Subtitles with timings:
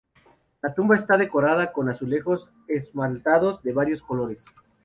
[0.63, 4.43] La tumba está decorada con azulejos esmaltados de varios colores.